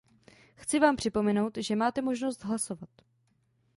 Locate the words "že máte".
1.57-2.01